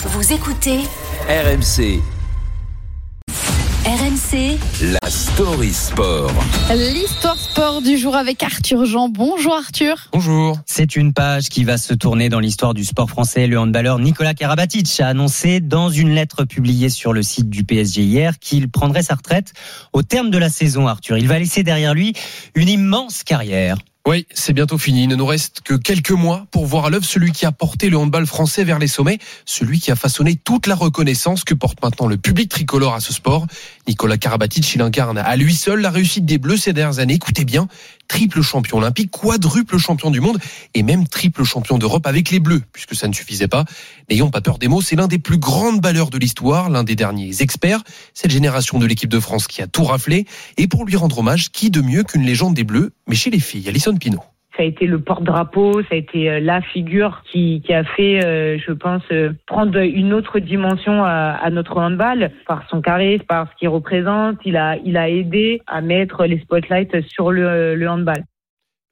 Vous 0.00 0.32
écoutez 0.32 0.78
RMC, 1.28 2.00
RMC 3.84 4.56
la 4.92 5.10
story 5.10 5.72
sport. 5.72 6.30
L'histoire 6.70 7.36
sport 7.36 7.82
du 7.82 7.98
jour 7.98 8.14
avec 8.14 8.44
Arthur 8.44 8.84
Jean. 8.84 9.08
Bonjour 9.08 9.54
Arthur. 9.54 9.96
Bonjour. 10.12 10.56
C'est 10.66 10.94
une 10.94 11.12
page 11.12 11.48
qui 11.48 11.64
va 11.64 11.78
se 11.78 11.94
tourner 11.94 12.28
dans 12.28 12.38
l'histoire 12.38 12.74
du 12.74 12.84
sport 12.84 13.10
français. 13.10 13.48
Le 13.48 13.58
handballeur 13.58 13.98
Nicolas 13.98 14.34
Karabatic 14.34 15.00
a 15.00 15.08
annoncé 15.08 15.58
dans 15.58 15.90
une 15.90 16.10
lettre 16.10 16.44
publiée 16.44 16.90
sur 16.90 17.12
le 17.12 17.24
site 17.24 17.50
du 17.50 17.64
PSG 17.64 18.02
hier 18.02 18.38
qu'il 18.38 18.70
prendrait 18.70 19.02
sa 19.02 19.16
retraite 19.16 19.52
au 19.92 20.02
terme 20.02 20.30
de 20.30 20.38
la 20.38 20.48
saison, 20.48 20.86
Arthur. 20.86 21.18
Il 21.18 21.26
va 21.26 21.40
laisser 21.40 21.64
derrière 21.64 21.92
lui 21.92 22.12
une 22.54 22.68
immense 22.68 23.24
carrière. 23.24 23.78
Oui, 24.08 24.26
c'est 24.32 24.54
bientôt 24.54 24.78
fini. 24.78 25.02
Il 25.02 25.08
ne 25.08 25.16
nous 25.16 25.26
reste 25.26 25.60
que 25.60 25.74
quelques 25.74 26.12
mois 26.12 26.46
pour 26.50 26.64
voir 26.64 26.86
à 26.86 26.88
l'œuvre 26.88 27.04
celui 27.04 27.30
qui 27.30 27.44
a 27.44 27.52
porté 27.52 27.90
le 27.90 27.98
handball 27.98 28.24
français 28.24 28.64
vers 28.64 28.78
les 28.78 28.86
sommets, 28.86 29.18
celui 29.44 29.80
qui 29.80 29.90
a 29.90 29.96
façonné 29.96 30.34
toute 30.34 30.66
la 30.66 30.74
reconnaissance 30.74 31.44
que 31.44 31.52
porte 31.52 31.82
maintenant 31.82 32.06
le 32.06 32.16
public 32.16 32.48
tricolore 32.48 32.94
à 32.94 33.00
ce 33.00 33.12
sport. 33.12 33.46
Nicolas 33.86 34.16
Karabatic, 34.16 34.74
il 34.74 34.80
incarne 34.80 35.18
à 35.18 35.36
lui 35.36 35.54
seul 35.54 35.82
la 35.82 35.90
réussite 35.90 36.24
des 36.24 36.38
Bleus 36.38 36.56
ces 36.56 36.72
dernières 36.72 37.00
années. 37.00 37.12
Écoutez 37.12 37.44
bien, 37.44 37.68
triple 38.08 38.40
champion 38.40 38.78
olympique, 38.78 39.10
quadruple 39.10 39.76
champion 39.76 40.10
du 40.10 40.20
monde 40.20 40.38
et 40.72 40.82
même 40.82 41.06
triple 41.06 41.44
champion 41.44 41.76
d'Europe 41.76 42.06
avec 42.06 42.30
les 42.30 42.40
Bleus, 42.40 42.62
puisque 42.72 42.94
ça 42.94 43.08
ne 43.08 43.12
suffisait 43.12 43.46
pas. 43.46 43.66
N'ayons 44.08 44.30
pas 44.30 44.40
peur 44.40 44.56
des 44.56 44.68
mots, 44.68 44.80
c'est 44.80 44.96
l'un 44.96 45.06
des 45.06 45.18
plus 45.18 45.36
grands 45.36 45.74
balleurs 45.74 46.08
de 46.08 46.16
l'histoire, 46.16 46.70
l'un 46.70 46.82
des 46.82 46.96
derniers 46.96 47.42
experts. 47.42 47.82
Cette 48.14 48.30
génération 48.30 48.78
de 48.78 48.86
l'équipe 48.86 49.10
de 49.10 49.20
France 49.20 49.46
qui 49.46 49.60
a 49.60 49.66
tout 49.66 49.84
raflé. 49.84 50.26
Et 50.56 50.66
pour 50.66 50.86
lui 50.86 50.96
rendre 50.96 51.18
hommage, 51.18 51.50
qui 51.50 51.70
de 51.70 51.82
mieux 51.82 52.04
qu'une 52.04 52.24
légende 52.24 52.54
des 52.54 52.64
Bleus, 52.64 52.94
mais 53.06 53.14
chez 53.14 53.28
les 53.28 53.40
filles, 53.40 53.68
Alison 53.68 53.97
Pinault. 53.98 54.24
ça 54.56 54.62
a 54.62 54.66
été 54.66 54.86
le 54.86 55.00
porte-drapeau, 55.00 55.82
ça 55.82 55.88
a 55.92 55.96
été 55.96 56.28
euh, 56.28 56.40
la 56.40 56.60
figure 56.60 57.22
qui, 57.30 57.62
qui 57.64 57.72
a 57.72 57.84
fait, 57.84 58.24
euh, 58.24 58.58
je 58.58 58.72
pense, 58.72 59.02
euh, 59.12 59.32
prendre 59.46 59.78
une 59.78 60.12
autre 60.12 60.40
dimension 60.40 61.04
à, 61.04 61.38
à 61.40 61.50
notre 61.50 61.76
handball 61.76 62.32
par 62.46 62.68
son 62.68 62.80
charisme, 62.80 63.24
par 63.24 63.48
ce 63.50 63.56
qu'il 63.58 63.68
représente. 63.68 64.38
Il 64.44 64.56
a, 64.56 64.76
il 64.84 64.96
a 64.96 65.08
aidé 65.08 65.62
à 65.66 65.80
mettre 65.80 66.24
les 66.24 66.40
spotlights 66.40 67.00
sur 67.08 67.30
le, 67.30 67.76
le 67.76 67.88
handball. 67.88 68.24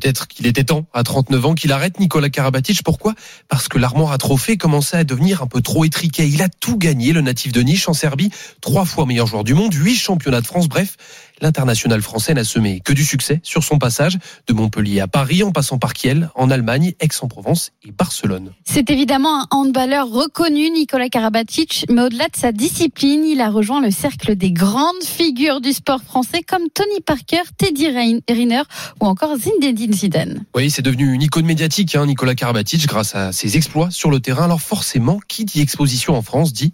Peut-être 0.00 0.28
qu'il 0.28 0.46
était 0.46 0.64
temps, 0.64 0.86
à 0.94 1.02
39 1.02 1.46
ans, 1.46 1.54
qu'il 1.54 1.72
arrête 1.72 2.00
Nicolas 2.00 2.30
Karabatic. 2.30 2.82
Pourquoi? 2.82 3.14
Parce 3.48 3.68
que 3.68 3.76
l'armoire 3.76 4.12
à 4.12 4.18
trophées 4.18 4.56
commençait 4.56 4.96
à 4.96 5.04
devenir 5.04 5.42
un 5.42 5.46
peu 5.46 5.60
trop 5.60 5.84
étriquée. 5.84 6.26
Il 6.26 6.40
a 6.42 6.48
tout 6.48 6.78
gagné, 6.78 7.12
le 7.12 7.20
natif 7.20 7.52
de 7.52 7.60
Niche 7.60 7.88
en 7.88 7.92
Serbie, 7.92 8.30
trois 8.62 8.86
fois 8.86 9.04
meilleur 9.04 9.26
joueur 9.26 9.44
du 9.44 9.52
monde, 9.52 9.74
huit 9.74 9.96
championnats 9.96 10.40
de 10.40 10.46
France. 10.46 10.68
Bref, 10.68 10.96
l'international 11.40 12.02
français 12.02 12.34
n'a 12.34 12.44
semé 12.44 12.80
que 12.84 12.92
du 12.92 13.04
succès 13.04 13.40
sur 13.42 13.64
son 13.64 13.78
passage 13.78 14.18
de 14.46 14.52
Montpellier 14.52 15.00
à 15.00 15.08
Paris, 15.08 15.42
en 15.42 15.52
passant 15.52 15.78
par 15.78 15.94
Kiel, 15.94 16.30
en 16.34 16.50
Allemagne, 16.50 16.92
Aix-en-Provence 17.00 17.70
et 17.82 17.92
Barcelone. 17.92 18.52
C'est 18.64 18.90
évidemment 18.90 19.42
un 19.42 19.46
handballeur 19.50 20.08
reconnu, 20.08 20.70
Nicolas 20.70 21.08
Karabatic, 21.08 21.86
mais 21.88 22.02
au-delà 22.02 22.28
de 22.28 22.36
sa 22.36 22.52
discipline, 22.52 23.24
il 23.24 23.40
a 23.40 23.50
rejoint 23.50 23.80
le 23.80 23.90
cercle 23.90 24.36
des 24.36 24.52
grandes 24.52 25.02
figures 25.04 25.60
du 25.60 25.72
sport 25.72 26.02
français 26.02 26.42
comme 26.42 26.68
Tony 26.72 27.00
Parker, 27.04 27.42
Teddy 27.56 27.88
Riner 28.28 28.62
ou 29.00 29.06
encore 29.06 29.36
Zinedine 29.36 29.92
Zidane. 29.92 30.44
Oui, 30.54 30.70
c'est 30.70 30.82
devenu 30.82 31.12
une 31.12 31.22
icône 31.22 31.46
médiatique, 31.46 31.94
hein, 31.94 32.06
Nicolas 32.06 32.34
Karabatic, 32.34 32.86
grâce 32.86 33.14
à 33.14 33.32
ses 33.32 33.56
exploits 33.56 33.90
sur 33.90 34.10
le 34.10 34.20
terrain. 34.20 34.44
Alors 34.44 34.60
forcément, 34.60 35.20
qui 35.28 35.44
dit 35.44 35.60
exposition 35.60 36.16
en 36.16 36.22
France 36.22 36.52
dit 36.52 36.72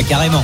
Ah, 0.00 0.02
carrément. 0.02 0.42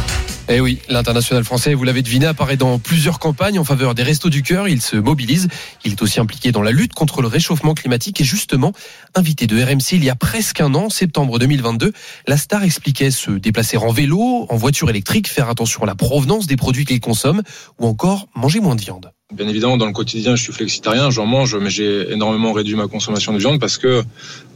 Eh 0.51 0.61
oui, 0.61 0.81
l'international 0.91 1.43
français, 1.43 1.73
vous 1.73 1.85
l'avez 1.85 2.03
deviné, 2.03 2.27
apparaît 2.27 2.59
dans 2.59 2.79
plusieurs 2.79 3.19
campagnes 3.19 3.59
en 3.59 3.65
faveur 3.65 3.95
des 3.95 4.03
restos 4.03 4.29
du 4.29 4.43
cœur. 4.43 4.69
Il 4.69 4.83
se 4.83 4.97
mobilise. 4.97 5.49
Il 5.83 5.93
est 5.93 6.03
aussi 6.03 6.21
impliqué 6.21 6.53
dans 6.53 6.61
la 6.61 6.73
lutte 6.73 6.93
contre 6.93 7.23
le 7.23 7.29
réchauffement 7.29 7.73
climatique 7.73 8.21
et 8.21 8.25
justement, 8.25 8.73
invité 9.15 9.47
de 9.47 9.57
RMC 9.59 9.93
il 9.93 10.05
y 10.05 10.11
a 10.11 10.15
presque 10.15 10.61
un 10.61 10.75
an, 10.75 10.91
septembre 10.91 11.39
2022, 11.39 11.95
la 12.27 12.37
star 12.37 12.65
expliquait 12.65 13.11
se 13.11 13.31
déplacer 13.31 13.79
en 13.79 13.91
vélo, 13.93 14.45
en 14.51 14.57
voiture 14.57 14.91
électrique, 14.91 15.27
faire 15.27 15.49
attention 15.49 15.85
à 15.85 15.87
la 15.87 15.95
provenance 15.95 16.47
des 16.47 16.57
produits 16.57 16.85
qu'il 16.85 17.01
consomme 17.01 17.41
ou 17.81 17.87
encore 17.87 18.29
manger 18.35 18.61
moins 18.61 18.77
de 18.77 18.83
viande. 18.83 19.11
Bien 19.33 19.49
évidemment, 19.49 19.79
dans 19.79 19.87
le 19.87 19.95
quotidien, 19.95 20.37
je 20.37 20.43
suis 20.43 20.53
flexitarien, 20.53 21.09
j'en 21.09 21.25
mange, 21.25 21.57
mais 21.57 21.71
j'ai 21.71 22.13
énormément 22.13 22.53
réduit 22.53 22.75
ma 22.75 22.89
consommation 22.89 23.33
de 23.33 23.39
viande 23.39 23.59
parce 23.59 23.79
que, 23.79 24.05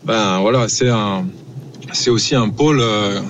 ben 0.05 0.41
voilà, 0.41 0.69
c'est 0.69 0.91
un, 0.91 1.25
c'est 1.95 2.11
aussi 2.11 2.35
un 2.35 2.51
pôle 2.51 2.81
euh, 2.81 3.23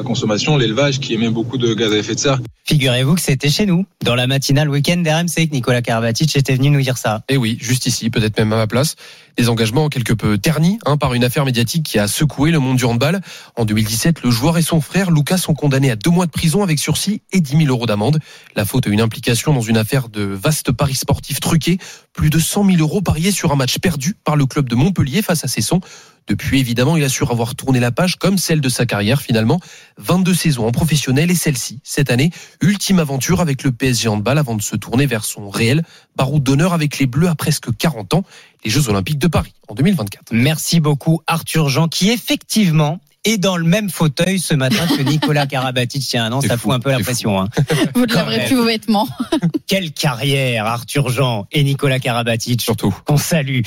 la 0.00 0.06
consommation, 0.06 0.56
l'élevage, 0.56 0.98
qui 0.98 1.12
émet 1.12 1.28
beaucoup 1.28 1.58
de 1.58 1.74
gaz 1.74 1.92
à 1.92 1.98
effet 1.98 2.14
de 2.14 2.20
serre. 2.20 2.40
Figurez-vous 2.64 3.16
que 3.16 3.20
c'était 3.20 3.50
chez 3.50 3.66
nous, 3.66 3.84
dans 4.02 4.14
la 4.14 4.26
matinale 4.26 4.70
week-end 4.70 4.96
d'RMC, 4.96 5.48
que 5.48 5.52
Nicolas 5.52 5.82
Karabatic 5.82 6.34
était 6.36 6.54
venu 6.54 6.70
nous 6.70 6.80
dire 6.80 6.96
ça. 6.96 7.22
Et 7.28 7.34
Eh 7.34 7.36
oui, 7.36 7.58
juste 7.60 7.84
ici, 7.84 8.08
peut-être 8.08 8.38
même 8.38 8.52
à 8.54 8.56
ma 8.56 8.66
place. 8.66 8.96
Des 9.40 9.48
engagements 9.48 9.88
quelque 9.88 10.12
peu 10.12 10.36
ternis 10.36 10.78
hein, 10.84 10.98
par 10.98 11.14
une 11.14 11.24
affaire 11.24 11.46
médiatique 11.46 11.82
qui 11.82 11.98
a 11.98 12.08
secoué 12.08 12.50
le 12.50 12.58
monde 12.58 12.76
du 12.76 12.84
handball. 12.84 13.22
En 13.56 13.64
2017, 13.64 14.22
le 14.22 14.30
joueur 14.30 14.58
et 14.58 14.62
son 14.62 14.82
frère 14.82 15.10
Lucas 15.10 15.38
sont 15.38 15.54
condamnés 15.54 15.90
à 15.90 15.96
deux 15.96 16.10
mois 16.10 16.26
de 16.26 16.30
prison 16.30 16.62
avec 16.62 16.78
sursis 16.78 17.22
et 17.32 17.40
10 17.40 17.56
000 17.56 17.68
euros 17.70 17.86
d'amende. 17.86 18.18
La 18.54 18.66
faute 18.66 18.86
à 18.86 18.90
une 18.90 19.00
implication 19.00 19.54
dans 19.54 19.62
une 19.62 19.78
affaire 19.78 20.10
de 20.10 20.24
vaste 20.24 20.72
paris 20.72 20.94
sportif 20.94 21.40
truqué. 21.40 21.78
Plus 22.12 22.28
de 22.28 22.38
100 22.38 22.66
000 22.66 22.78
euros 22.80 23.00
pariés 23.00 23.32
sur 23.32 23.50
un 23.50 23.56
match 23.56 23.78
perdu 23.78 24.14
par 24.24 24.36
le 24.36 24.44
club 24.44 24.68
de 24.68 24.74
Montpellier 24.74 25.22
face 25.22 25.42
à 25.42 25.48
Cesson. 25.48 25.80
Depuis, 26.28 26.60
évidemment, 26.60 26.96
il 26.96 27.02
assure 27.02 27.32
avoir 27.32 27.54
tourné 27.54 27.80
la 27.80 27.90
page 27.90 28.16
comme 28.16 28.38
celle 28.38 28.60
de 28.60 28.68
sa 28.68 28.86
carrière 28.86 29.22
finalement. 29.22 29.58
22 29.98 30.34
saisons 30.34 30.66
en 30.66 30.70
professionnel 30.70 31.30
et 31.30 31.34
celle-ci, 31.34 31.80
cette 31.82 32.10
année, 32.10 32.30
ultime 32.60 32.98
aventure 32.98 33.40
avec 33.40 33.64
le 33.64 33.72
PSG 33.72 34.08
Handball 34.08 34.38
avant 34.38 34.54
de 34.54 34.62
se 34.62 34.76
tourner 34.76 35.06
vers 35.06 35.24
son 35.24 35.48
réel 35.48 35.82
baroud 36.16 36.42
d'honneur 36.42 36.72
avec 36.72 36.98
les 36.98 37.06
Bleus 37.06 37.28
à 37.28 37.34
presque 37.34 37.74
40 37.76 38.14
ans, 38.14 38.24
les 38.64 38.70
Jeux 38.70 38.88
Olympiques 38.88 39.18
de 39.18 39.28
Paris 39.28 39.54
en 39.68 39.74
2024. 39.74 40.32
Merci 40.32 40.80
beaucoup, 40.80 41.20
Arthur 41.26 41.68
Jean, 41.68 41.88
qui 41.88 42.10
effectivement 42.10 43.00
est 43.24 43.38
dans 43.38 43.56
le 43.56 43.64
même 43.64 43.90
fauteuil 43.90 44.38
ce 44.38 44.54
matin 44.54 44.86
que 44.86 45.02
Nicolas 45.02 45.46
Karabatic 45.46 46.10
il 46.12 46.16
y 46.16 46.18
a 46.18 46.24
un 46.24 46.32
an. 46.32 46.40
C'est 46.40 46.48
Ça 46.48 46.56
fou, 46.56 46.68
fout 46.68 46.72
un 46.74 46.80
peu 46.80 46.90
la 46.90 47.00
pression. 47.00 47.40
Hein. 47.40 47.48
Vous 47.94 48.06
ne 48.06 48.14
laverez 48.14 48.46
plus 48.46 48.56
vos 48.56 48.64
vêtements. 48.64 49.08
Quelle 49.66 49.92
carrière, 49.92 50.66
Arthur 50.66 51.10
Jean 51.10 51.46
et 51.52 51.62
Nicolas 51.62 51.98
Karabatic. 51.98 52.62
Surtout. 52.62 52.94
On 53.08 53.18
salue. 53.18 53.60